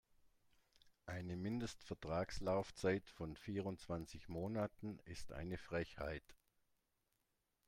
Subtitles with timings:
[1.05, 6.23] Eine Mindestvertragslaufzeit von vierundzwanzig Monaten ist eine Frechheit.